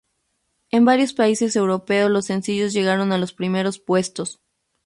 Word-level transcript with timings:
En 0.71 0.83
varios 0.83 1.13
países 1.13 1.55
europeos 1.55 2.09
los 2.09 2.25
sencillos 2.25 2.73
llegaron 2.73 3.11
a 3.11 3.19
los 3.19 3.33
primeros 3.33 3.77
puestos. 3.77 4.39